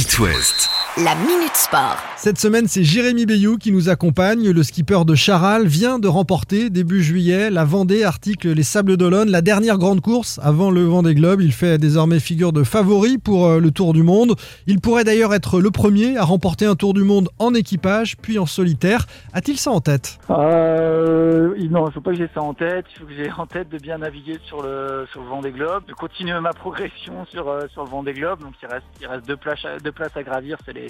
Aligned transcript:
It 0.00 0.20
West. 0.20 0.77
La 1.04 1.14
Minute 1.14 1.54
Sport. 1.54 1.96
Cette 2.16 2.38
semaine, 2.38 2.66
c'est 2.66 2.82
Jérémy 2.82 3.24
Bayou 3.24 3.56
qui 3.56 3.70
nous 3.70 3.88
accompagne. 3.88 4.50
Le 4.50 4.62
skipper 4.64 5.04
de 5.04 5.14
Charal 5.14 5.68
vient 5.68 6.00
de 6.00 6.08
remporter 6.08 6.70
début 6.70 7.04
juillet 7.04 7.50
la 7.50 7.64
Vendée 7.64 8.02
article 8.02 8.50
Les 8.50 8.64
Sables 8.64 8.96
d'Olonne, 8.96 9.30
la 9.30 9.40
dernière 9.40 9.78
grande 9.78 10.00
course 10.00 10.40
avant 10.42 10.72
le 10.72 10.82
Vendée 10.82 11.14
Globe. 11.14 11.40
Il 11.40 11.52
fait 11.52 11.78
désormais 11.78 12.18
figure 12.18 12.52
de 12.52 12.64
favori 12.64 13.18
pour 13.18 13.46
euh, 13.46 13.60
le 13.60 13.70
Tour 13.70 13.92
du 13.92 14.02
Monde. 14.02 14.34
Il 14.66 14.80
pourrait 14.80 15.04
d'ailleurs 15.04 15.34
être 15.34 15.60
le 15.60 15.70
premier 15.70 16.16
à 16.16 16.24
remporter 16.24 16.66
un 16.66 16.74
Tour 16.74 16.94
du 16.94 17.04
Monde 17.04 17.28
en 17.38 17.54
équipage 17.54 18.16
puis 18.16 18.40
en 18.40 18.46
solitaire. 18.46 19.06
A-t-il 19.32 19.56
ça 19.56 19.70
en 19.70 19.80
tête? 19.80 20.18
Euh, 20.30 21.54
Non, 21.70 21.84
il 21.84 21.86
ne 21.86 21.90
faut 21.92 22.00
pas 22.00 22.10
que 22.10 22.16
j'ai 22.16 22.30
ça 22.34 22.42
en 22.42 22.54
tête. 22.54 22.86
Il 22.96 22.98
faut 22.98 23.06
que 23.06 23.14
j'ai 23.14 23.30
en 23.30 23.46
tête 23.46 23.68
de 23.68 23.78
bien 23.78 23.98
naviguer 23.98 24.40
sur 24.46 24.62
le, 24.62 25.06
sur 25.12 25.22
le 25.22 25.28
Vendée 25.28 25.52
Globe, 25.52 25.84
de 25.86 25.92
continuer 25.92 26.40
ma 26.40 26.52
progression 26.52 27.24
sur, 27.30 27.48
euh, 27.48 27.68
sur 27.72 27.84
le 27.84 27.90
Vendée 27.90 28.14
Globe. 28.14 28.40
Donc 28.40 28.54
il 28.60 28.66
reste, 28.66 28.86
il 29.00 29.06
reste 29.06 29.28
deux, 29.28 29.36
places, 29.36 29.64
deux 29.84 29.92
places 29.92 30.16
à 30.16 30.24
gravir, 30.24 30.58
c'est 30.66 30.72
les, 30.72 30.87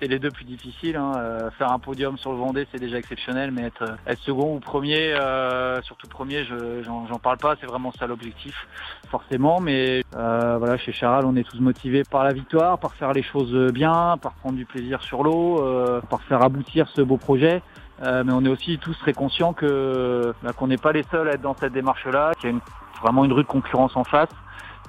c'est 0.00 0.08
les 0.08 0.18
deux 0.18 0.30
plus 0.30 0.44
difficiles. 0.44 0.96
Hein. 0.96 1.12
Euh, 1.16 1.50
faire 1.52 1.70
un 1.72 1.78
podium 1.78 2.16
sur 2.16 2.32
le 2.32 2.38
Vendée, 2.38 2.66
c'est 2.72 2.80
déjà 2.80 2.98
exceptionnel, 2.98 3.50
mais 3.50 3.62
être, 3.62 3.96
être 4.06 4.20
second 4.20 4.56
ou 4.56 4.60
premier, 4.60 5.14
euh, 5.14 5.80
surtout 5.82 6.08
premier, 6.08 6.44
je, 6.44 6.82
j'en, 6.82 7.18
parle 7.18 7.38
pas. 7.38 7.54
C'est 7.60 7.66
vraiment 7.66 7.92
ça 7.92 8.06
l'objectif, 8.06 8.66
forcément. 9.08 9.60
Mais 9.60 10.02
euh, 10.16 10.56
voilà, 10.58 10.76
chez 10.78 10.92
Charal, 10.92 11.24
on 11.26 11.36
est 11.36 11.48
tous 11.48 11.60
motivés 11.60 12.02
par 12.04 12.24
la 12.24 12.32
victoire, 12.32 12.78
par 12.78 12.94
faire 12.94 13.12
les 13.12 13.22
choses 13.22 13.72
bien, 13.72 14.16
par 14.20 14.32
prendre 14.34 14.56
du 14.56 14.64
plaisir 14.64 15.02
sur 15.02 15.22
l'eau, 15.22 15.62
par 16.08 16.22
faire 16.22 16.42
aboutir 16.42 16.88
ce 16.88 17.02
beau 17.02 17.16
projet. 17.16 17.62
mais 18.00 18.32
on 18.32 18.44
est 18.44 18.48
aussi 18.48 18.78
tous 18.78 18.98
très 18.98 19.12
conscients 19.12 19.52
que 19.52 20.32
bah, 20.42 20.52
qu'on 20.52 20.68
n'est 20.68 20.78
pas 20.78 20.92
les 20.92 21.04
seuls 21.10 21.28
à 21.28 21.32
être 21.32 21.42
dans 21.42 21.56
cette 21.56 21.72
démarche-là, 21.72 22.32
qu'il 22.40 22.50
y 22.50 22.52
a 22.52 22.58
vraiment 23.02 23.24
une 23.24 23.32
rude 23.32 23.46
concurrence 23.46 23.96
en 23.96 24.04
face 24.04 24.30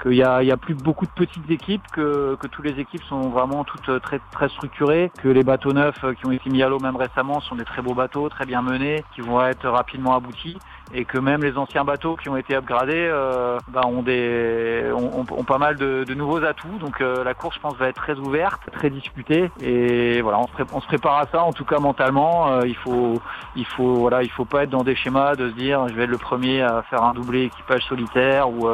qu'il 0.01 0.13
y 0.13 0.23
a, 0.23 0.43
y 0.43 0.51
a 0.51 0.57
plus 0.57 0.75
beaucoup 0.75 1.05
de 1.05 1.11
petites 1.11 1.49
équipes, 1.49 1.85
que, 1.93 2.35
que 2.39 2.47
toutes 2.47 2.65
les 2.65 2.79
équipes 2.79 3.03
sont 3.03 3.29
vraiment 3.29 3.63
toutes 3.63 3.89
euh, 3.89 3.99
très 3.99 4.19
très 4.31 4.49
structurées, 4.49 5.11
que 5.21 5.27
les 5.27 5.43
bateaux 5.43 5.73
neufs 5.73 6.03
euh, 6.03 6.13
qui 6.13 6.25
ont 6.25 6.31
été 6.31 6.49
mis 6.49 6.63
à 6.63 6.69
l'eau 6.69 6.79
même 6.79 6.95
récemment 6.95 7.39
sont 7.41 7.55
des 7.55 7.65
très 7.65 7.81
beaux 7.81 7.93
bateaux, 7.93 8.29
très 8.29 8.45
bien 8.45 8.61
menés, 8.61 9.03
qui 9.15 9.21
vont 9.21 9.43
être 9.45 9.67
rapidement 9.67 10.15
aboutis 10.15 10.57
et 10.93 11.05
que 11.05 11.17
même 11.17 11.43
les 11.43 11.57
anciens 11.57 11.83
bateaux 11.83 12.15
qui 12.15 12.29
ont 12.29 12.37
été 12.37 12.55
upgradés 12.55 13.07
euh, 13.09 13.57
bah, 13.69 13.81
ont, 13.85 14.01
des, 14.01 14.83
ont, 14.93 15.25
ont, 15.29 15.43
pas 15.43 15.57
mal 15.57 15.75
de, 15.75 16.03
de, 16.03 16.13
nouveaux 16.13 16.43
atouts. 16.43 16.77
Donc 16.79 17.01
euh, 17.01 17.23
la 17.23 17.33
course, 17.33 17.55
je 17.55 17.61
pense, 17.61 17.75
va 17.75 17.87
être 17.87 17.95
très 17.95 18.15
ouverte, 18.15 18.61
très 18.71 18.89
disputée. 18.89 19.49
Et 19.61 20.21
voilà, 20.21 20.39
on 20.39 20.47
se, 20.47 20.63
on 20.73 20.81
se 20.81 20.87
prépare 20.87 21.17
à 21.17 21.27
ça, 21.31 21.43
en 21.43 21.53
tout 21.53 21.65
cas 21.65 21.79
mentalement. 21.79 22.51
Euh, 22.51 22.61
il 22.65 22.75
faut, 22.75 23.21
il 23.55 23.65
faut, 23.65 23.95
voilà, 23.95 24.23
il 24.23 24.29
faut 24.29 24.45
pas 24.45 24.63
être 24.63 24.69
dans 24.69 24.83
des 24.83 24.95
schémas 24.95 25.35
de 25.35 25.49
se 25.49 25.55
dire, 25.55 25.87
je 25.87 25.93
vais 25.93 26.03
être 26.03 26.09
le 26.09 26.17
premier 26.17 26.61
à 26.61 26.81
faire 26.83 27.03
un 27.03 27.13
doublé 27.13 27.43
équipage 27.43 27.83
solitaire 27.85 28.49
ou, 28.49 28.67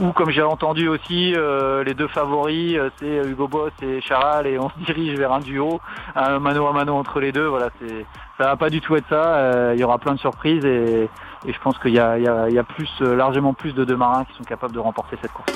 ou 0.00 0.12
comme 0.12 0.30
j'ai 0.30 0.42
entendu 0.42 0.88
aussi, 0.88 1.34
les 1.84 1.94
deux 1.94 2.08
favoris, 2.08 2.78
c'est 2.98 3.26
Hugo 3.26 3.48
Boss 3.48 3.72
et 3.82 4.00
Charal, 4.00 4.46
et 4.46 4.58
on 4.58 4.68
se 4.68 4.78
dirige 4.86 5.18
vers 5.18 5.32
un 5.32 5.40
duo, 5.40 5.80
un 6.14 6.38
mano 6.38 6.66
à 6.66 6.72
mano 6.72 6.94
entre 6.94 7.20
les 7.20 7.32
deux. 7.32 7.46
Voilà, 7.46 7.70
c'est, 7.80 8.06
ça 8.38 8.44
va 8.44 8.56
pas 8.56 8.70
du 8.70 8.80
tout 8.80 8.96
être 8.96 9.08
ça. 9.08 9.72
Il 9.74 9.80
y 9.80 9.84
aura 9.84 9.98
plein 9.98 10.14
de 10.14 10.18
surprises 10.18 10.64
et 10.64 11.08
et 11.46 11.52
je 11.52 11.60
pense 11.60 11.78
qu'il 11.78 11.92
y 11.92 11.98
a, 11.98 12.64
plus, 12.64 12.88
euh, 13.02 13.14
largement 13.14 13.54
plus 13.54 13.72
de 13.72 13.84
deux 13.84 13.96
marins 13.96 14.24
qui 14.24 14.36
sont 14.36 14.44
capables 14.44 14.74
de 14.74 14.80
remporter 14.80 15.16
cette 15.22 15.32
course. 15.32 15.52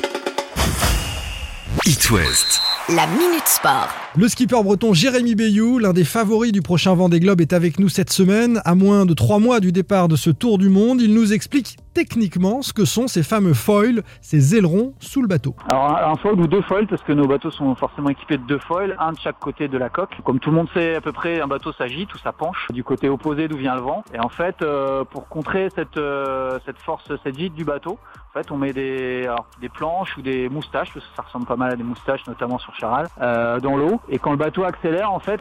It 1.84 2.10
West. 2.10 2.60
La 2.88 3.06
Minute 3.06 3.46
Sport. 3.46 3.88
Le 4.16 4.28
skipper 4.28 4.62
breton 4.62 4.92
Jérémy 4.92 5.34
Bayou, 5.34 5.78
l'un 5.78 5.92
des 5.92 6.04
favoris 6.04 6.52
du 6.52 6.62
prochain 6.62 6.94
Vendée 6.94 7.20
Globe, 7.20 7.40
est 7.40 7.52
avec 7.52 7.80
nous 7.80 7.88
cette 7.88 8.10
semaine. 8.10 8.60
À 8.64 8.74
moins 8.74 9.06
de 9.06 9.14
trois 9.14 9.38
mois 9.38 9.60
du 9.60 9.72
départ 9.72 10.08
de 10.08 10.16
ce 10.16 10.30
Tour 10.30 10.58
du 10.58 10.68
Monde, 10.68 11.00
il 11.00 11.14
nous 11.14 11.32
explique 11.32 11.76
techniquement 11.94 12.62
ce 12.62 12.72
que 12.72 12.84
sont 12.84 13.06
ces 13.06 13.22
fameux 13.22 13.54
foils, 13.54 14.02
ces 14.20 14.56
ailerons 14.56 14.94
sous 14.98 15.22
le 15.22 15.28
bateau. 15.28 15.54
Alors 15.70 15.96
un, 15.96 16.16
foil 16.16 16.40
ou 16.40 16.46
deux 16.46 16.62
foils, 16.62 16.86
parce 16.86 17.02
que 17.02 17.12
nos 17.12 17.26
bateaux 17.26 17.50
sont 17.50 17.74
forcément 17.74 18.08
équipés 18.08 18.38
de 18.38 18.44
deux 18.44 18.58
foils, 18.58 18.96
un 18.98 19.12
de 19.12 19.18
chaque 19.18 19.38
côté 19.38 19.68
de 19.68 19.78
la 19.78 19.88
coque. 19.88 20.16
Comme 20.24 20.40
tout 20.40 20.50
le 20.50 20.56
monde 20.56 20.68
sait 20.74 20.96
à 20.96 21.00
peu 21.00 21.12
près, 21.12 21.40
un 21.40 21.46
bateau 21.46 21.72
s'agite 21.72 22.12
ou 22.14 22.18
ça 22.18 22.32
du 22.70 22.84
côté 22.84 23.08
opposé 23.08 23.48
d'où 23.48 23.56
vient 23.56 23.74
le 23.74 23.80
vent. 23.80 24.04
Et 24.14 24.20
en 24.20 24.28
fait, 24.28 24.62
euh, 24.62 25.04
pour 25.04 25.28
contrer 25.28 25.68
cette, 25.74 25.96
euh, 25.96 26.58
force, 26.78 27.10
cette 27.22 27.38
gîte 27.38 27.54
du 27.54 27.64
bateau, 27.64 27.98
en 28.30 28.38
fait, 28.38 28.50
on 28.52 28.56
met 28.56 28.72
des, 28.72 29.28
des 29.60 29.68
planches 29.68 30.16
ou 30.16 30.22
des 30.22 30.48
moustaches, 30.48 30.92
parce 30.94 31.04
que 31.04 31.16
ça 31.16 31.22
ressemble 31.22 31.46
pas 31.46 31.56
mal 31.56 31.72
à 31.72 31.76
des 31.76 31.82
moustaches, 31.82 32.26
notamment 32.26 32.58
sur 32.58 32.74
Charal, 32.76 33.08
euh, 33.20 33.58
dans 33.58 33.76
l'eau. 33.76 34.00
Et 34.08 34.18
quand 34.18 34.30
le 34.30 34.36
bateau 34.36 34.64
accélère, 34.64 35.12
en 35.12 35.18
fait, 35.18 35.40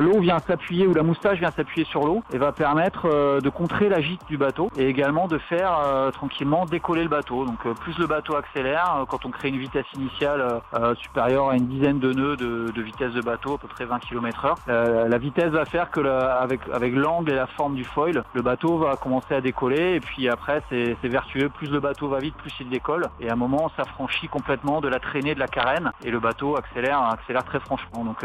l'eau 0.00 0.20
vient 0.20 0.38
s'appuyer 0.38 0.86
ou 0.86 0.94
la 0.94 1.02
moustache 1.02 1.38
vient 1.38 1.50
s'appuyer 1.50 1.86
sur 1.86 2.06
l'eau 2.06 2.22
et 2.32 2.38
va 2.38 2.52
permettre 2.52 3.40
de 3.40 3.48
contrer 3.48 3.88
la 3.88 4.00
gîte 4.00 4.20
du 4.28 4.36
bateau 4.36 4.70
et 4.76 4.86
également 4.86 5.26
de 5.28 5.38
faire 5.38 5.78
euh, 5.86 6.10
tranquillement 6.10 6.66
décoller 6.66 7.02
le 7.02 7.08
bateau. 7.08 7.44
Donc 7.44 7.64
euh, 7.66 7.74
plus 7.74 7.96
le 7.98 8.06
bateau 8.06 8.36
accélère, 8.36 8.96
euh, 8.96 9.04
quand 9.06 9.24
on 9.24 9.30
crée 9.30 9.48
une 9.48 9.58
vitesse 9.58 9.86
initiale 9.94 10.60
supérieure 11.00 11.50
à 11.50 11.56
une 11.56 11.66
dizaine 11.66 11.98
de 11.98 12.12
nœuds 12.12 12.36
de, 12.36 12.82
vitesse 12.82 13.12
de 13.12 13.20
bateau, 13.20 13.54
à 13.54 13.58
peu 13.58 13.68
près 13.68 13.84
20 13.84 13.98
km 14.00 14.54
h 14.68 15.08
la 15.08 15.18
vitesse 15.18 15.50
va 15.50 15.64
faire 15.64 15.90
que 15.90 16.00
avec, 16.00 16.60
avec 16.72 16.94
l'angle 16.94 17.30
et 17.30 17.34
la 17.34 17.46
forme 17.46 17.74
du 17.74 17.84
foil, 17.84 18.22
le 18.34 18.42
bateau 18.42 18.78
va 18.78 18.96
commencer 18.96 19.34
à 19.34 19.40
décoller 19.40 19.94
et 19.94 20.00
puis 20.00 20.28
après 20.28 20.62
c'est 20.68 20.96
vertueux, 21.04 21.48
plus 21.48 21.70
le 21.70 21.80
bateau 21.80 22.08
va 22.08 22.18
vite, 22.18 22.34
plus 22.36 22.52
il 22.60 22.68
décolle 22.68 23.08
et 23.20 23.28
à 23.30 23.32
un 23.32 23.36
moment 23.36 23.70
ça 23.76 23.84
franchit 23.84 24.28
complètement 24.28 24.80
de 24.80 24.88
la 24.88 24.98
traînée 24.98 25.34
de 25.34 25.40
la 25.40 25.48
carène 25.48 25.92
et 26.04 26.10
le 26.10 26.20
bateau 26.20 26.56
accélère, 26.56 27.00
accélère 27.00 27.44
très 27.44 27.60
franchement. 27.60 28.04
Donc 28.04 28.24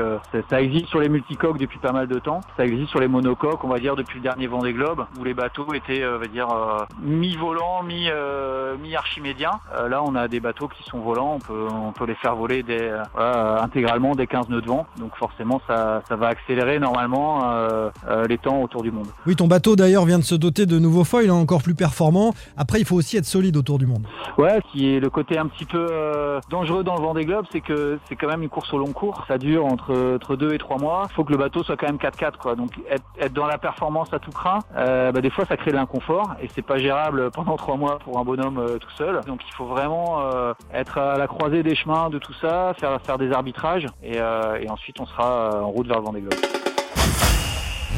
ça 0.50 0.62
existe 0.62 0.88
sur 0.88 1.00
les 1.00 1.10
multicoques 1.10 1.58
depuis 1.58 1.80
pas 1.80 1.92
mal 1.92 2.08
de 2.08 2.20
temps, 2.20 2.42
ça 2.58 2.66
existe 2.66 2.90
sur 2.90 3.00
les 3.00 3.08
monocoques, 3.08 3.64
on 3.64 3.70
va 3.70 3.80
dire 3.80 3.96
depuis 3.96 4.18
le 4.18 4.24
dernier 4.24 4.48
Vendée 4.48 4.74
Globe 4.74 5.06
où 5.20 5.24
les 5.24 5.34
bateaux 5.34 5.74
étaient, 5.74 6.06
on 6.06 6.18
va 6.18 6.28
dire, 6.28 6.48
mi-volant, 7.52 7.84
mi, 7.84 8.10
mi 8.82 8.96
archimédien. 8.96 9.52
Euh, 9.76 9.88
là, 9.88 10.04
on 10.04 10.16
a 10.16 10.28
des 10.28 10.40
bateaux 10.40 10.68
qui 10.68 10.84
sont 10.84 11.00
volants, 11.00 11.36
on 11.36 11.40
peut, 11.40 11.68
on 11.70 11.92
peut 11.92 12.06
les 12.06 12.16
faire 12.16 12.36
voler 12.36 12.64
des, 12.64 12.92
euh, 13.18 13.58
intégralement 13.60 14.16
des 14.16 14.28
15 14.28 14.50
nœuds 14.50 14.62
de 14.62 14.68
vent. 14.68 14.86
Donc 15.00 15.16
forcément, 15.16 15.62
ça, 15.68 16.02
ça 16.08 16.16
va 16.16 16.28
accélérer 16.28 16.80
normalement 16.80 17.42
euh, 17.44 17.90
les 18.28 18.38
temps 18.38 18.62
autour 18.62 18.84
du 18.84 18.92
monde. 18.92 19.08
Oui, 19.26 19.36
ton 19.36 19.48
bateau 19.48 19.76
d'ailleurs 19.76 20.06
vient 20.06 20.20
de 20.20 20.24
se 20.24 20.36
doter 20.36 20.66
de 20.66 20.80
nouveaux 20.80 21.04
foils 21.04 21.30
hein, 21.30 21.36
encore 21.36 21.62
plus 21.62 21.76
performants. 21.76 22.34
Après, 22.58 22.80
il 22.80 22.86
faut 22.86 22.96
aussi 22.96 23.18
être 23.18 23.26
solide 23.26 23.58
autour 23.58 23.78
du 23.78 23.88
monde. 23.88 24.06
Ouais, 24.38 24.60
ce 24.66 24.72
qui 24.72 24.94
est 24.94 25.00
le 25.00 25.10
côté 25.10 25.38
un 25.38 25.48
petit 25.48 25.66
peu 25.66 25.88
dangereux 26.50 26.84
dans 26.84 26.96
le 26.96 27.02
vent 27.02 27.14
des 27.14 27.26
globes, 27.26 27.46
c'est 27.52 27.62
que 27.62 28.00
c'est 28.08 28.16
quand 28.16 28.28
même 28.28 28.44
une 28.44 28.50
course 28.50 28.74
au 28.74 28.78
long 28.78 28.92
cours. 28.92 29.24
Ça 29.28 29.38
dure 29.38 29.66
entre, 29.66 30.16
entre 30.16 30.36
2 30.36 30.54
et 30.54 30.58
3 30.58 30.78
mois. 30.78 31.08
Il 31.10 31.14
faut 31.14 31.24
que 31.24 31.32
le 31.32 31.38
bateau 31.38 31.64
soit 31.64 31.78
quand 31.78 31.88
même 31.88 31.98
4-4. 31.98 32.38
Quoi. 32.38 32.56
Donc 32.56 32.72
être, 32.90 33.04
être, 33.20 33.34
dans 33.34 33.48
la 33.48 33.58
performance 33.58 34.14
à 34.14 34.20
tout 34.20 34.32
craint, 34.32 34.60
bah, 34.76 35.12
des 35.12 35.30
fois 35.30 35.46
ça 35.46 35.58
crée 35.58 35.72
de 35.72 35.76
l'inconfort 35.76 36.36
et 36.42 36.50
c'est 36.54 36.62
pas 36.62 36.78
gérable 36.78 37.32
pendant 37.44 37.58
3 37.58 37.78
mois 37.78 38.00
pour 38.00 38.20
un 38.20 38.24
bonhomme 38.24 38.58
euh, 38.58 38.78
tout 38.78 38.90
seul. 38.98 39.22
Donc 39.26 39.42
il 39.48 39.54
faut 39.54 39.66
vraiment 39.66 40.22
euh, 40.22 40.54
être 40.74 40.98
à 40.98 41.18
la 41.18 41.28
croisée 41.28 41.64
des 41.64 41.76
chemins 41.76 42.10
de 42.10 42.20
tout 42.20 42.34
ça, 42.42 42.74
faire, 42.80 43.00
faire 43.02 43.18
des 43.18 43.32
arbitrages 43.32 43.88
et, 44.04 44.20
euh, 44.20 44.64
ensuite 44.70 45.00
on 45.00 45.06
sera 45.06 45.62
en 45.62 45.70
route 45.70 45.88
vers 45.88 45.98
le 45.98 46.04
Vendée 46.04 46.22
Globe. 46.22 46.36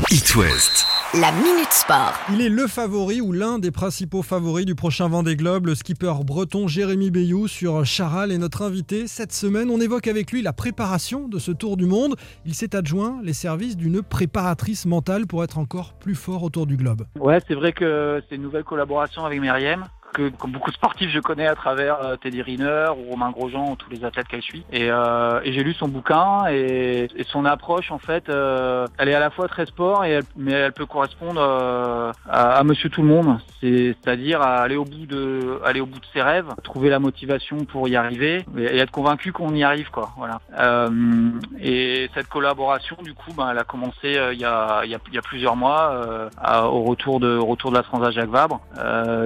It 0.10 0.36
West. 0.36 1.03
La 1.22 1.32
Minute 1.32 1.70
Sport. 1.70 2.14
Il 2.32 2.42
est 2.42 2.50
le 2.50 2.66
favori 2.66 3.22
ou 3.22 3.34
l'un 3.34 3.60
des 3.60 3.70
principaux 3.70 4.24
favoris 4.24 4.66
du 4.66 4.74
prochain 4.74 5.08
Vendée 5.08 5.36
Globe, 5.36 5.68
le 5.68 5.76
skipper 5.76 6.12
breton 6.26 6.68
Jérémy 6.68 7.12
Bayou 7.12 7.48
sur 7.48 7.86
Charal 7.86 8.32
est 8.32 8.40
notre 8.40 8.64
invité. 8.64 9.06
Cette 9.06 9.32
semaine, 9.32 9.70
on 9.70 9.80
évoque 9.80 10.08
avec 10.08 10.32
lui 10.32 10.42
la 10.42 10.54
préparation 10.54 11.28
de 11.28 11.38
ce 11.38 11.52
Tour 11.52 11.78
du 11.78 11.86
Monde. 11.86 12.16
Il 12.48 12.56
s'est 12.56 12.76
adjoint 12.76 13.20
les 13.22 13.34
services 13.34 13.78
d'une 13.78 14.02
préparatrice 14.02 14.88
mentale 14.88 15.28
pour 15.28 15.44
être 15.44 15.60
encore 15.60 15.94
plus 15.94 16.16
fort 16.16 16.42
autour 16.42 16.66
du 16.66 16.78
globe. 16.78 17.06
Ouais, 17.20 17.40
c'est 17.48 17.54
vrai 17.54 17.74
que 17.74 18.20
c'est 18.28 18.36
une 18.36 18.42
nouvelle 18.42 18.64
collaboration 18.64 19.24
avec 19.24 19.40
Myriam 19.40 19.86
que 20.14 20.30
comme 20.30 20.52
beaucoup 20.52 20.70
de 20.70 20.76
sportifs 20.76 21.10
je 21.10 21.20
connais 21.20 21.48
à 21.48 21.56
travers 21.56 22.02
euh, 22.04 22.16
Teddy 22.16 22.42
Riner 22.42 22.88
ou 22.98 23.12
Romain 23.12 23.32
Grosjean 23.32 23.72
ou 23.72 23.76
tous 23.76 23.90
les 23.90 24.06
athlètes 24.06 24.28
qu'elle 24.28 24.42
suit. 24.42 24.64
Et, 24.72 24.90
euh, 24.90 25.42
et 25.44 25.52
j'ai 25.52 25.64
lu 25.64 25.74
son 25.74 25.88
bouquin 25.88 26.46
et, 26.50 27.08
et, 27.16 27.24
son 27.26 27.46
approche 27.46 27.92
en 27.92 27.98
fait, 27.98 28.30
euh, 28.30 28.86
elle 28.98 29.10
est 29.10 29.14
à 29.14 29.20
la 29.20 29.30
fois 29.30 29.48
très 29.48 29.66
sport 29.66 30.06
et 30.06 30.12
elle, 30.12 30.24
mais 30.38 30.52
elle 30.52 30.72
peut 30.72 30.86
correspondre 30.86 31.42
euh, 31.42 32.12
à, 32.30 32.58
à, 32.58 32.64
Monsieur 32.64 32.90
Tout 32.90 33.02
le 33.02 33.08
Monde, 33.08 33.40
c'est-à-dire 33.60 34.42
à 34.42 34.62
aller 34.62 34.76
au 34.76 34.86
bout 34.86 35.06
de 35.06 35.60
aller 35.66 35.82
au 35.82 35.86
bout 35.86 36.00
de 36.00 36.06
ses 36.14 36.22
rêves, 36.22 36.48
trouver 36.64 36.90
la 36.90 37.00
motivation 37.00 37.66
pour 37.66 37.88
y 37.88 37.96
arriver 37.96 38.46
et, 38.58 38.78
être 38.78 38.92
convaincu 38.92 39.32
qu'on 39.32 39.54
y 39.54 39.64
arrive 39.64 39.90
quoi. 39.90 40.12
Voilà. 40.18 40.40
Euh, 40.60 41.32
et 41.60 42.10
cette 42.14 42.28
collaboration 42.28 42.98
du 43.04 43.14
coup, 43.14 43.34
ben, 43.36 43.50
elle 43.52 43.58
a 43.58 43.64
commencé 43.64 44.18
il 44.32 44.40
y 44.40 44.46
a, 44.46 44.86
y 44.86 44.96
a, 44.96 45.00
y 45.12 45.18
a 45.18 45.22
plusieurs 45.22 45.56
mois 45.56 46.30
au 46.66 46.84
retour 46.84 47.20
de 47.20 47.38
au 47.38 47.46
retour 47.46 47.72
de 47.72 47.78
la 47.78 47.84
Transat 47.84 48.12
Jacques 48.12 48.30
Vabre, 48.30 48.62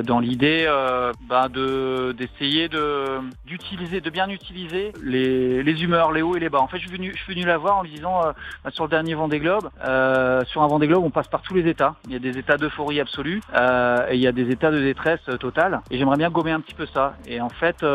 dans 0.03 0.19
l'idée 0.19 0.65
euh, 0.77 1.12
bah, 1.27 1.47
de 1.50 2.13
d'essayer 2.18 2.69
de 2.69 3.19
d'utiliser, 3.45 4.01
de 4.01 4.09
bien 4.09 4.29
utiliser 4.29 4.94
les, 5.03 5.63
les 5.63 5.83
humeurs, 5.83 6.12
les 6.12 6.21
hauts 6.21 6.35
et 6.35 6.39
les 6.39 6.50
bas. 6.50 6.59
En 6.59 6.68
fait, 6.68 6.77
je 6.77 6.88
suis 6.88 6.95
venu, 6.95 7.13
je 7.15 7.21
suis 7.24 7.33
venu 7.33 7.45
la 7.45 7.57
voir 7.57 7.77
en 7.77 7.83
lui 7.83 7.91
disant 7.91 8.21
euh, 8.24 8.31
bah, 8.63 8.71
sur 8.71 8.83
le 8.85 8.89
dernier 8.89 9.15
Vendée 9.15 9.39
Globe, 9.39 9.69
euh, 9.83 10.44
sur 10.45 10.62
un 10.62 10.68
Vendée 10.68 10.88
Globe, 10.88 11.03
on 11.03 11.09
passe 11.09 11.27
par 11.27 11.41
tous 11.41 11.53
les 11.53 11.68
états. 11.68 11.95
Il 12.06 12.13
y 12.13 12.15
a 12.15 12.19
des 12.19 12.38
états 12.38 12.57
d'euphorie 12.57 13.00
absolue 13.00 13.41
et 13.53 14.15
il 14.15 14.21
y 14.21 14.27
a 14.27 14.31
des 14.31 14.50
états 14.51 14.71
de 14.71 14.79
détresse 14.79 15.24
totale. 15.39 15.81
Et 15.91 15.97
j'aimerais 15.97 16.18
bien 16.18 16.29
gommer 16.29 16.51
un 16.51 16.62
petit 16.62 16.75
peu 16.75 16.85
ça. 16.85 17.15
Et 17.25 17.41
en 17.41 17.50
fait, 17.50 17.85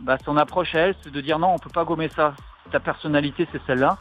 bah, 0.00 0.16
son 0.24 0.36
approche 0.36 0.74
à 0.74 0.80
elle, 0.80 0.94
c'est 1.02 1.12
de 1.12 1.20
dire 1.20 1.38
non, 1.38 1.54
on 1.54 1.58
peut 1.58 1.70
pas 1.70 1.84
gommer 1.84 2.08
ça. 2.08 2.34
Ta 2.70 2.80
personnalité, 2.80 3.48
c'est 3.52 3.60
celle-là. 3.66 3.98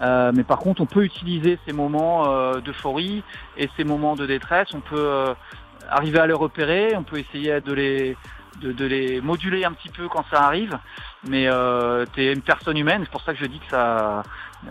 Euh, 0.00 0.32
mais 0.34 0.44
par 0.44 0.58
contre, 0.58 0.80
on 0.80 0.86
peut 0.86 1.04
utiliser 1.04 1.58
ces 1.66 1.72
moments 1.72 2.28
euh, 2.28 2.60
d'euphorie 2.60 3.22
et 3.56 3.68
ces 3.76 3.84
moments 3.84 4.14
de 4.14 4.26
détresse. 4.26 4.68
On 4.74 4.80
peut 4.80 5.34
arriver 5.88 6.18
à 6.18 6.26
les 6.26 6.32
repérer, 6.32 6.94
on 6.96 7.02
peut 7.02 7.18
essayer 7.18 7.60
de 7.60 7.72
les 7.72 8.16
de, 8.60 8.84
les 8.84 9.20
moduler 9.20 9.64
un 9.64 9.72
petit 9.72 9.88
peu 9.88 10.08
quand 10.08 10.24
ça 10.30 10.42
arrive. 10.42 10.78
Mais 11.26 11.48
euh, 11.48 12.06
tu 12.12 12.22
es 12.22 12.32
une 12.32 12.42
personne 12.42 12.76
humaine, 12.76 13.02
c'est 13.04 13.10
pour 13.10 13.22
ça 13.22 13.32
que 13.32 13.38
je 13.38 13.46
dis 13.46 13.58
que 13.58 13.70
ça 13.70 14.22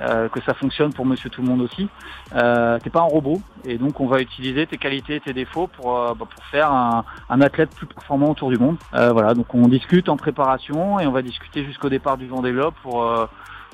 euh, 0.01 0.27
que 0.29 0.41
ça 0.41 0.53
fonctionne 0.53 0.93
pour 0.93 1.05
Monsieur 1.05 1.29
Tout 1.29 1.41
le 1.41 1.47
Monde 1.47 1.61
aussi. 1.61 1.87
Euh, 2.35 2.79
t'es 2.79 2.89
pas 2.89 3.01
un 3.01 3.03
robot, 3.03 3.41
et 3.65 3.77
donc 3.77 3.99
on 3.99 4.07
va 4.07 4.21
utiliser 4.21 4.65
tes 4.67 4.77
qualités, 4.77 5.19
tes 5.19 5.33
défauts 5.33 5.67
pour 5.67 5.97
euh, 5.97 6.13
bah, 6.13 6.25
pour 6.29 6.43
faire 6.45 6.71
un, 6.71 7.05
un 7.29 7.41
athlète 7.41 7.73
plus 7.75 7.85
performant 7.85 8.31
autour 8.31 8.49
du 8.49 8.57
monde. 8.57 8.77
Voilà, 8.91 9.33
donc 9.33 9.53
on 9.53 9.67
discute 9.67 10.09
en 10.09 10.17
préparation 10.17 10.99
et 10.99 11.07
on 11.07 11.11
va 11.11 11.21
discuter 11.21 11.65
jusqu'au 11.65 11.89
départ 11.89 12.17
du 12.17 12.27
Vendée 12.27 12.51
Globe 12.51 12.73
pour 12.81 13.03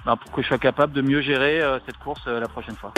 bah, 0.06 0.16
pour 0.19 0.31
que 0.31 0.42
je 0.42 0.48
sois 0.48 0.57
capable 0.57 0.94
de 0.94 1.01
mieux 1.01 1.22
gérer 1.22 1.62
cette 1.86 1.98
course 1.98 2.25
la 2.28 2.48
prochaine 2.48 2.75
fois. 2.75 2.94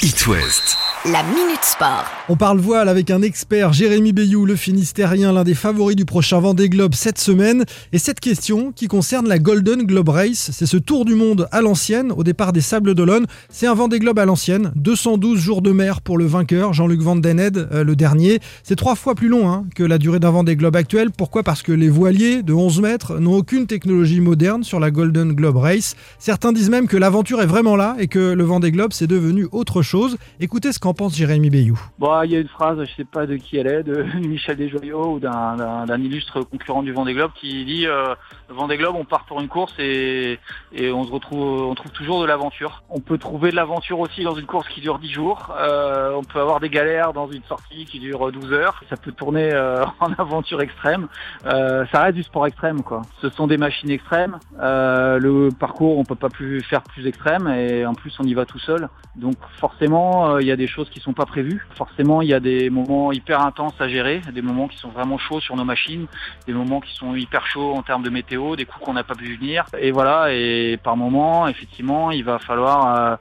It 0.00 0.26
West. 0.26 0.91
La 1.04 1.24
Minute 1.24 1.64
Sport. 1.64 2.04
On 2.28 2.36
parle 2.36 2.60
voile 2.60 2.88
avec 2.88 3.10
un 3.10 3.22
expert, 3.22 3.72
Jérémy 3.72 4.12
Bayou, 4.12 4.46
le 4.46 4.54
Finistérien, 4.54 5.32
l'un 5.32 5.42
des 5.42 5.54
favoris 5.54 5.96
du 5.96 6.04
prochain 6.04 6.38
Vendée 6.38 6.68
Globe 6.68 6.94
cette 6.94 7.18
semaine. 7.18 7.64
Et 7.92 7.98
cette 7.98 8.20
question 8.20 8.70
qui 8.70 8.86
concerne 8.86 9.26
la 9.26 9.40
Golden 9.40 9.82
Globe 9.82 10.10
Race, 10.10 10.50
c'est 10.52 10.64
ce 10.64 10.76
tour 10.76 11.04
du 11.04 11.16
monde 11.16 11.48
à 11.50 11.60
l'ancienne, 11.60 12.12
au 12.12 12.22
départ 12.22 12.52
des 12.52 12.60
Sables 12.60 12.94
d'Olonne. 12.94 13.26
C'est 13.50 13.66
un 13.66 13.74
Vendée 13.74 13.98
Globe 13.98 14.20
à 14.20 14.24
l'ancienne, 14.24 14.70
212 14.76 15.40
jours 15.40 15.60
de 15.60 15.72
mer 15.72 16.02
pour 16.02 16.18
le 16.18 16.24
vainqueur, 16.24 16.72
Jean-Luc 16.72 17.00
Van 17.00 17.20
euh, 17.24 17.82
le 17.82 17.96
dernier. 17.96 18.38
C'est 18.62 18.76
trois 18.76 18.94
fois 18.94 19.16
plus 19.16 19.28
long 19.28 19.50
hein, 19.50 19.64
que 19.74 19.82
la 19.82 19.98
durée 19.98 20.20
d'un 20.20 20.30
Vendée 20.30 20.54
Globe 20.54 20.76
actuel. 20.76 21.10
Pourquoi? 21.10 21.42
Parce 21.42 21.62
que 21.62 21.72
les 21.72 21.88
voiliers 21.88 22.44
de 22.44 22.52
11 22.52 22.80
mètres 22.80 23.18
n'ont 23.18 23.34
aucune 23.34 23.66
technologie 23.66 24.20
moderne 24.20 24.62
sur 24.62 24.78
la 24.78 24.92
Golden 24.92 25.32
Globe 25.32 25.56
Race. 25.56 25.96
Certains 26.20 26.52
disent 26.52 26.70
même 26.70 26.86
que 26.86 26.96
l'aventure 26.96 27.42
est 27.42 27.46
vraiment 27.46 27.74
là 27.74 27.96
et 27.98 28.06
que 28.06 28.20
le 28.20 28.44
Vendée 28.44 28.70
Globe 28.70 28.92
c'est 28.92 29.08
devenu 29.08 29.48
autre 29.50 29.82
chose. 29.82 30.16
Écoutez 30.38 30.70
ce 30.70 30.78
qu'en 30.78 30.91
pense 30.94 31.16
Jérémy 31.16 31.50
Bayou? 31.50 31.78
Bon, 31.98 32.22
il 32.22 32.30
y 32.32 32.36
a 32.36 32.40
une 32.40 32.48
phrase, 32.48 32.78
je 32.84 32.94
sais 32.96 33.04
pas 33.04 33.26
de 33.26 33.36
qui 33.36 33.56
elle 33.56 33.66
est, 33.66 33.82
de 33.82 34.02
Michel 34.26 34.56
Desjoyaux 34.56 35.14
ou 35.14 35.18
d'un- 35.20 35.86
illustre 35.98 36.40
concurrent 36.42 36.82
du 36.82 36.92
Vendée 36.92 37.14
Globe 37.14 37.30
qui 37.34 37.64
dit 37.64 37.86
euh, 37.86 38.14
Vendée 38.48 38.76
Globe, 38.76 38.96
on 38.98 39.04
part 39.04 39.24
pour 39.26 39.40
une 39.40 39.48
course 39.48 39.74
et, 39.78 40.38
et 40.72 40.90
on 40.90 41.04
se 41.04 41.12
retrouve, 41.12 41.62
on 41.62 41.74
trouve 41.74 41.92
toujours 41.92 42.20
de 42.22 42.26
l'aventure. 42.26 42.82
On 42.90 43.00
peut 43.00 43.18
trouver 43.18 43.50
de 43.50 43.56
l'aventure 43.56 44.00
aussi 44.00 44.22
dans 44.24 44.34
une 44.34 44.46
course 44.46 44.68
qui 44.68 44.80
dure 44.80 44.98
10 44.98 45.10
jours. 45.12 45.54
Euh, 45.58 46.12
on 46.16 46.22
peut 46.24 46.40
avoir 46.40 46.60
des 46.60 46.68
galères 46.70 47.12
dans 47.12 47.30
une 47.30 47.42
sortie 47.44 47.84
qui 47.84 47.98
dure 48.00 48.32
12 48.32 48.52
heures. 48.52 48.82
Ça 48.90 48.96
peut 48.96 49.12
tourner 49.12 49.50
euh, 49.52 49.84
en 50.00 50.12
aventure 50.14 50.60
extrême. 50.60 51.08
Euh, 51.46 51.84
ça 51.92 52.02
reste 52.02 52.16
du 52.16 52.22
sport 52.22 52.46
extrême, 52.46 52.82
quoi. 52.82 53.02
Ce 53.20 53.28
sont 53.30 53.46
des 53.46 53.56
machines 53.58 53.90
extrêmes. 53.90 54.38
Euh, 54.60 55.18
le 55.18 55.48
parcours, 55.50 55.98
on 55.98 56.04
peut 56.04 56.14
pas 56.14 56.28
plus 56.30 56.60
faire 56.62 56.82
plus 56.82 57.06
extrême 57.06 57.46
et 57.48 57.86
en 57.86 57.94
plus 57.94 58.14
on 58.18 58.24
y 58.24 58.34
va 58.34 58.44
tout 58.44 58.58
seul. 58.58 58.88
Donc 59.16 59.34
forcément, 59.60 60.30
euh, 60.34 60.40
il 60.42 60.46
y 60.46 60.52
a 60.52 60.56
des 60.56 60.66
choses 60.66 60.81
qui 60.90 61.00
sont 61.00 61.12
pas 61.12 61.26
prévues. 61.26 61.66
Forcément, 61.74 62.22
il 62.22 62.28
y 62.28 62.34
a 62.34 62.40
des 62.40 62.70
moments 62.70 63.12
hyper 63.12 63.40
intenses 63.40 63.74
à 63.80 63.88
gérer, 63.88 64.20
des 64.32 64.42
moments 64.42 64.68
qui 64.68 64.78
sont 64.78 64.90
vraiment 64.90 65.18
chauds 65.18 65.40
sur 65.40 65.56
nos 65.56 65.64
machines, 65.64 66.06
des 66.46 66.52
moments 66.52 66.80
qui 66.80 66.94
sont 66.94 67.14
hyper 67.14 67.46
chauds 67.46 67.74
en 67.74 67.82
termes 67.82 68.02
de 68.02 68.10
météo, 68.10 68.56
des 68.56 68.64
coups 68.64 68.84
qu'on 68.84 68.94
n'a 68.94 69.04
pas 69.04 69.14
pu 69.14 69.36
venir. 69.36 69.64
Et 69.78 69.90
voilà, 69.90 70.32
et 70.32 70.78
par 70.82 70.96
moment, 70.96 71.48
effectivement, 71.48 72.10
il 72.10 72.24
va 72.24 72.38
falloir 72.38 72.96
euh, 72.96 73.16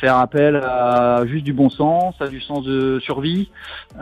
faire 0.00 0.16
appel 0.16 0.56
à 0.56 1.24
juste 1.26 1.44
du 1.44 1.52
bon 1.52 1.70
sens, 1.70 2.14
à 2.20 2.28
du 2.28 2.40
sens 2.40 2.64
de 2.64 3.00
survie 3.00 3.50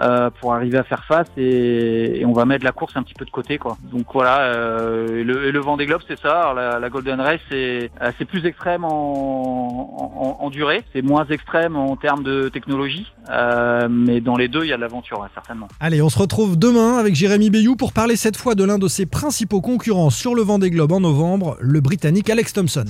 euh, 0.01 0.31
pour 0.41 0.55
arriver 0.55 0.79
à 0.79 0.85
faire 0.85 1.05
face 1.05 1.29
et, 1.37 2.21
et 2.21 2.27
on 2.27 2.33
va 2.33 2.45
mettre 2.45 2.65
la 2.65 2.73
course 2.73 2.97
un 2.97 3.03
petit 3.03 3.15
peu 3.15 3.25
de 3.25 3.31
côté 3.31 3.59
quoi. 3.59 3.77
Donc 3.93 4.07
voilà, 4.13 4.41
euh, 4.41 5.21
et 5.21 5.25
le, 5.25 5.47
et 5.47 5.53
le 5.53 5.61
Vendée 5.61 5.87
Globe 5.87 6.03
c'est 6.09 6.19
ça. 6.19 6.41
Alors, 6.41 6.55
la, 6.55 6.79
la 6.79 6.89
Golden 6.91 7.21
Race 7.21 7.41
c'est 7.51 7.91
euh, 8.01 8.11
c'est 8.19 8.25
plus 8.25 8.45
extrême 8.47 8.85
en, 8.85 10.39
en, 10.41 10.45
en 10.45 10.51
durée, 10.51 10.83
c'est 10.93 11.03
moins 11.03 11.27
extrême 11.27 11.77
en 11.77 11.97
termes 11.97 12.23
de 12.23 12.49
technologie, 12.49 13.07
euh, 13.31 13.89
mais 13.91 14.21
dans 14.21 14.37
les 14.37 14.49
deux 14.49 14.65
il 14.65 14.69
y 14.69 14.73
a 14.73 14.77
de 14.77 14.81
l'aventure 14.81 15.21
ouais, 15.21 15.29
certainement. 15.35 15.69
Allez, 15.81 16.01
on 16.03 16.09
se 16.09 16.19
retrouve 16.19 16.59
demain 16.59 16.99
avec 16.99 17.15
Jérémy 17.15 17.51
Bayou 17.51 17.77
pour 17.77 17.93
parler 17.93 18.17
cette 18.17 18.37
fois 18.37 18.55
de 18.55 18.65
l'un 18.65 18.79
de 18.79 18.89
ses 18.89 19.07
principaux 19.07 19.61
concurrents 19.61 20.11
sur 20.11 20.35
le 20.35 20.43
Vendée 20.43 20.71
Globe 20.71 20.93
en 20.93 21.01
novembre, 21.01 21.57
le 21.61 21.81
Britannique 21.81 22.31
Alex 22.31 22.53
Thompson. 22.55 22.87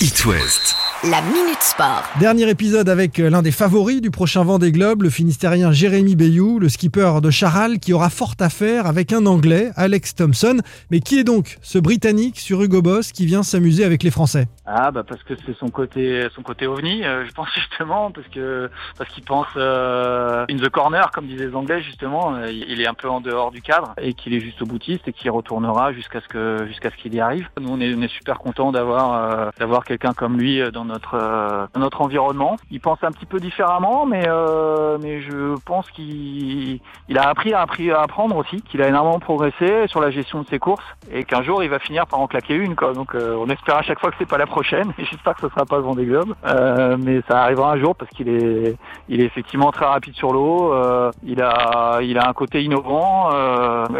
It 0.00 0.24
West. 0.24 0.79
La 1.02 1.22
Minute 1.22 1.62
Sport. 1.62 2.04
Dernier 2.20 2.50
épisode 2.50 2.90
avec 2.90 3.16
l'un 3.16 3.40
des 3.40 3.52
favoris 3.52 4.02
du 4.02 4.10
prochain 4.10 4.44
Vendée 4.44 4.70
Globe, 4.70 5.00
le 5.00 5.08
Finistérien 5.08 5.72
Jérémy 5.72 6.14
Bayou, 6.14 6.58
le 6.58 6.68
skipper 6.68 7.22
de 7.22 7.30
Charal, 7.30 7.78
qui 7.78 7.94
aura 7.94 8.10
fort 8.10 8.34
à 8.38 8.50
faire 8.50 8.84
avec 8.84 9.14
un 9.14 9.24
Anglais, 9.24 9.70
Alex 9.76 10.14
Thompson. 10.14 10.58
Mais 10.90 11.00
qui 11.00 11.18
est 11.18 11.24
donc 11.24 11.56
ce 11.62 11.78
Britannique 11.78 12.38
sur 12.38 12.62
Hugo 12.62 12.82
Boss 12.82 13.12
qui 13.12 13.24
vient 13.24 13.42
s'amuser 13.42 13.82
avec 13.82 14.02
les 14.02 14.10
Français? 14.10 14.46
Ah 14.66 14.90
bah 14.90 15.02
parce 15.02 15.22
que 15.22 15.32
c'est 15.46 15.56
son 15.56 15.68
côté 15.68 16.28
son 16.34 16.42
côté 16.42 16.66
ovni, 16.66 17.02
euh, 17.02 17.24
je 17.26 17.32
pense 17.32 17.48
justement 17.54 18.10
parce 18.10 18.28
que 18.28 18.70
parce 18.98 19.10
qu'il 19.10 19.24
pense 19.24 19.46
euh, 19.56 20.44
in 20.50 20.58
the 20.58 20.68
corner 20.68 21.10
comme 21.12 21.26
disaient 21.26 21.46
les 21.46 21.54
Anglais 21.54 21.80
justement, 21.80 22.34
euh, 22.34 22.52
il 22.52 22.78
est 22.80 22.86
un 22.86 22.94
peu 22.94 23.08
en 23.08 23.22
dehors 23.22 23.52
du 23.52 23.62
cadre 23.62 23.94
et 24.00 24.12
qu'il 24.12 24.34
est 24.34 24.40
juste 24.40 24.60
au 24.60 24.66
boutiste 24.66 25.08
et 25.08 25.14
qu'il 25.14 25.30
retournera 25.30 25.94
jusqu'à 25.94 26.20
ce 26.20 26.28
que 26.28 26.66
jusqu'à 26.68 26.90
ce 26.90 26.96
qu'il 26.96 27.14
y 27.14 27.20
arrive. 27.20 27.48
Nous 27.58 27.70
on 27.70 27.80
est, 27.80 27.94
on 27.94 28.02
est 28.02 28.12
super 28.12 28.38
content 28.38 28.70
d'avoir 28.70 29.14
euh, 29.14 29.50
d'avoir 29.58 29.84
quelqu'un 29.84 30.12
comme 30.12 30.38
lui 30.38 30.60
dans 30.72 30.89
notre 30.90 31.14
euh, 31.14 31.66
notre 31.76 32.00
environnement. 32.02 32.56
Il 32.70 32.80
pense 32.80 32.98
un 33.02 33.12
petit 33.12 33.26
peu 33.26 33.38
différemment, 33.40 34.04
mais 34.06 34.24
euh, 34.28 34.98
mais 35.02 35.20
je 35.22 35.54
pense 35.64 35.90
qu'il 35.90 36.80
il 37.08 37.18
a 37.18 37.28
appris 37.28 37.54
à, 37.54 37.60
appris 37.60 37.90
à 37.90 38.00
apprendre 38.02 38.36
aussi, 38.36 38.60
qu'il 38.62 38.82
a 38.82 38.88
énormément 38.88 39.18
progressé 39.20 39.86
sur 39.86 40.00
la 40.00 40.10
gestion 40.10 40.42
de 40.42 40.48
ses 40.48 40.58
courses 40.58 40.84
et 41.10 41.24
qu'un 41.24 41.42
jour 41.42 41.62
il 41.62 41.70
va 41.70 41.78
finir 41.78 42.06
par 42.06 42.20
en 42.20 42.26
claquer 42.26 42.54
une 42.54 42.74
quoi. 42.76 42.92
Donc 42.92 43.14
euh, 43.14 43.36
on 43.42 43.48
espère 43.48 43.76
à 43.76 43.82
chaque 43.82 44.00
fois 44.00 44.10
que 44.10 44.16
c'est 44.18 44.28
pas 44.28 44.38
la 44.38 44.46
prochaine 44.46 44.92
et 44.98 45.04
j'espère 45.04 45.34
que 45.34 45.42
ce 45.42 45.48
sera 45.48 45.64
pas 45.64 45.76
le 45.76 45.82
Vendée 45.82 46.04
Globe, 46.04 46.34
euh, 46.46 46.96
mais 46.98 47.22
ça 47.28 47.42
arrivera 47.44 47.72
un 47.72 47.78
jour 47.78 47.94
parce 47.96 48.10
qu'il 48.10 48.28
est 48.28 48.76
il 49.08 49.20
est 49.20 49.26
effectivement 49.26 49.70
très 49.72 49.86
rapide 49.86 50.14
sur 50.14 50.32
l'eau. 50.32 50.72
euh, 50.72 51.10
il 51.22 51.40
a 51.42 52.00
il 52.02 52.18
a 52.18 52.28
un 52.28 52.32
côté 52.32 52.62
innovant 52.62 53.30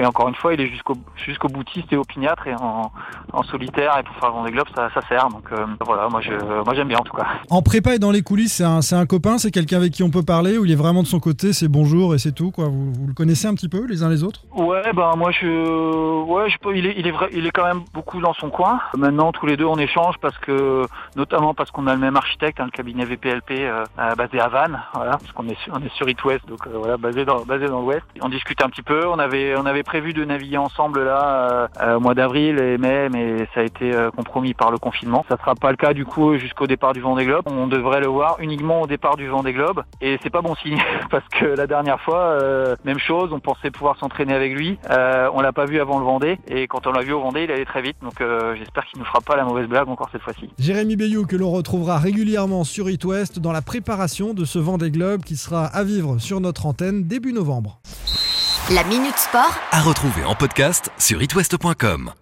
et 0.01 0.07
encore 0.07 0.29
une 0.29 0.35
fois 0.35 0.55
il 0.55 0.61
est 0.61 0.69
jusqu'au 0.69 0.95
jusqu'au 1.17 1.49
boutiste 1.49 1.93
et 1.93 1.97
opiniâtre 1.97 2.47
et 2.47 2.55
en, 2.55 2.91
en 3.33 3.43
solitaire 3.45 3.93
et 3.99 4.03
pour 4.03 4.17
faire 4.17 4.33
Vendée 4.33 4.53
Globe 4.53 4.69
ça, 4.75 4.89
ça 4.95 5.03
sert. 5.09 5.29
Donc 5.29 5.47
voilà 5.85 6.09
moi 6.09 6.21
je 6.21 6.35
moi 6.67 6.75
j'aime 6.81 6.89
bien 6.89 6.99
en 6.99 7.03
tout 7.05 7.15
cas. 7.17 7.27
En 7.51 7.61
prépa 7.61 7.95
et 7.95 7.99
dans 7.99 8.11
les 8.11 8.23
coulisses, 8.23 8.55
c'est 8.55 8.65
un, 8.65 8.81
c'est 8.81 8.95
un 8.97 9.05
copain, 9.05 9.37
c'est 9.37 9.51
quelqu'un 9.51 9.77
avec 9.77 9.93
qui 9.93 10.03
on 10.03 10.09
peut 10.11 10.23
parler, 10.23 10.57
où 10.57 10.65
il 10.65 10.73
est 10.73 10.77
vraiment 10.77 11.03
de 11.03 11.07
son 11.07 11.21
côté, 11.21 11.53
c'est 11.53 11.69
bonjour 11.69 12.15
et 12.15 12.19
c'est 12.19 12.33
tout. 12.33 12.51
quoi. 12.51 12.67
Vous, 12.69 12.93
vous 12.93 13.07
le 13.09 13.13
connaissez 13.13 13.47
un 13.49 13.55
petit 13.55 13.69
peu 13.69 13.87
les 13.87 14.03
uns 14.03 14.09
les 14.09 14.25
autres? 14.25 14.41
Ouais, 14.57 14.93
ben 14.95 15.13
moi 15.17 15.31
je, 15.31 15.47
ouais, 16.25 16.49
je 16.49 16.57
peux. 16.59 16.75
Il 16.75 16.87
est, 16.87 16.95
il 16.97 17.07
est 17.07 17.11
vrai, 17.11 17.29
il 17.35 17.45
est 17.47 17.51
quand 17.51 17.65
même 17.67 17.83
beaucoup 17.93 18.19
dans 18.21 18.33
son 18.33 18.49
coin. 18.49 18.81
Maintenant, 18.97 19.31
tous 19.33 19.45
les 19.47 19.57
deux, 19.59 19.67
on 19.67 19.77
échange 19.79 20.15
parce 20.23 20.39
que, 20.39 20.87
notamment 21.17 21.53
parce 21.53 21.71
qu'on 21.71 21.87
a 21.87 21.93
le 21.95 22.01
même 22.01 22.17
architecte, 22.17 22.61
hein, 22.61 22.65
le 22.65 22.71
cabinet 22.71 23.05
VPLP 23.05 23.51
euh, 23.51 23.85
euh, 23.99 24.15
basé 24.15 24.41
à 24.41 24.49
Vannes, 24.49 24.81
voilà, 24.95 25.13
parce 25.19 25.33
qu'on 25.33 25.47
est, 25.49 25.59
sur- 25.63 25.75
on 25.75 25.85
est 25.85 25.93
sur 25.95 26.09
It 26.09 26.25
West, 26.25 26.49
donc 26.49 26.67
euh, 26.67 26.71
voilà, 26.79 26.97
basé 26.97 27.25
dans, 27.27 27.43
basé 27.45 27.67
dans 27.67 27.81
l'Ouest. 27.83 28.03
On 28.23 28.29
discute 28.31 28.63
un 28.63 28.69
petit 28.71 28.83
peu. 28.83 29.07
On 29.07 29.19
avait, 29.19 29.55
on 29.57 29.67
avait 29.67 29.83
prévu 29.83 30.15
de 30.15 30.25
naviguer 30.25 30.57
ensemble 30.57 31.05
là 31.05 31.69
euh, 31.83 31.97
au 31.97 32.01
mois 32.01 32.15
d'avril 32.15 32.59
et 32.59 32.79
mai, 32.79 33.09
mais 33.11 33.47
ça 33.55 33.61
a 33.61 33.65
été 33.65 33.93
compromis 34.17 34.55
par 34.55 34.71
le 34.71 34.79
confinement. 34.79 35.25
Ça 35.29 35.37
sera 35.37 35.55
pas 35.55 35.71
le 35.71 35.77
cas 35.77 35.93
du 35.93 36.05
coup 36.05 36.37
jusqu'au 36.39 36.67
départ 36.71 36.93
du 36.93 37.01
Vendée 37.01 37.27
Globe. 37.27 37.45
On 37.47 37.67
devrait 37.67 38.01
le 38.01 38.07
voir 38.07 38.37
uniquement 38.39 38.83
au 38.83 38.87
départ 38.87 39.17
du 39.17 39.27
Vendée 39.27 39.53
Globe, 39.53 39.83
et 40.01 40.19
c'est 40.23 40.31
pas 40.31 40.41
bon 40.41 40.55
signe 40.55 40.81
parce 41.11 41.25
que 41.29 41.45
la 41.45 41.67
dernière 41.67 42.01
fois, 42.01 42.21
euh, 42.21 42.77
même 42.85 42.99
chose, 42.99 43.31
on 43.33 43.41
pensait 43.41 43.71
pouvoir 43.71 43.99
s'entraîner 43.99 44.35
avec 44.35 44.57
lui. 44.57 44.79
Euh, 44.91 45.29
on 45.35 45.41
l'a 45.41 45.53
pas 45.53 45.67
vu 45.67 45.81
avant 45.81 45.99
le 45.99 46.05
Vendée 46.05 46.39
et 46.49 46.69
quand 46.69 46.87
on 46.87 46.93
l'a 46.93 47.03
vu 47.03 47.13
au 47.13 47.21
Vendée, 47.21 47.45
il 47.45 47.51
allait 47.51 47.65
très 47.65 47.83
vite. 47.83 47.97
Donc 48.03 48.21
euh, 48.21 48.55
j'espère 48.57 48.87
qu'il 48.87 49.01
nous 49.01 49.05
fera 49.05 49.21
pas 49.21 49.37
la 49.37 49.45
mauvaise 49.45 49.67
blague 49.67 49.89
encore 49.89 50.09
cette 50.13 50.23
fois-ci. 50.23 50.49
Jérémy 50.59 50.97
Bayou 50.97 51.27
que 51.27 51.37
l'on 51.37 51.51
retrouvera 51.51 51.99
régulièrement 51.99 52.65
sur 52.65 52.89
It 52.89 53.05
West 53.05 53.41
dans 53.41 53.53
la 53.53 53.63
préparation 53.63 54.33
de 54.33 54.45
ce 54.45 54.59
Vendée 54.59 54.93
Globe 54.93 55.23
qui 55.23 55.37
sera 55.37 55.67
à 55.67 55.83
vivre 55.83 56.19
sur 56.19 56.41
notre 56.41 56.67
antenne 56.67 57.05
début 57.05 57.33
novembre. 57.33 57.81
La 58.73 58.85
Minute 58.85 59.17
Sport 59.17 59.59
À 59.73 59.81
retrouver 59.81 60.25
en 60.25 60.37
podcast 60.37 60.93
sur 60.99 61.21
itwest.com. 61.21 62.13